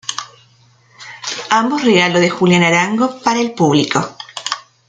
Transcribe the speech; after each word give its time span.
Ambos 1.51 1.83
regalo 1.83 2.19
de 2.19 2.31
Julian 2.31 2.63
Arango 2.63 3.21
para 3.23 3.39
el 3.39 3.53
público. 3.53 4.17